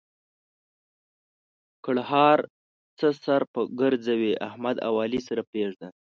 ګړهار: 1.85 2.39
څه 2.97 3.07
سر 3.23 3.41
په 3.53 3.61
ګرځوې؛ 3.79 4.33
احمد 4.47 4.75
او 4.87 4.93
علي 5.03 5.19
سره 5.27 5.41
پرېږده. 5.49 5.87